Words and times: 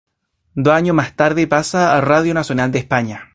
Dos 0.55 0.73
años 0.73 0.95
más 0.95 1.15
tarde 1.15 1.45
pasa 1.45 1.95
a 1.95 2.01
Radio 2.01 2.33
Nacional 2.33 2.71
de 2.71 2.79
España. 2.79 3.29